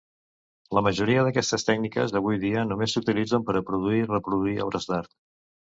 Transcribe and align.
La 0.77 0.81
majoria 0.87 1.25
d'aquestes 1.27 1.67
tècniques 1.67 2.15
avui 2.21 2.41
dia 2.45 2.65
només 2.71 2.97
s'utilitzen 2.97 3.47
per 3.51 3.57
a 3.57 3.65
produir 3.71 4.03
i 4.03 4.11
reproduir 4.15 4.59
obres 4.69 4.93
d'art. 4.93 5.19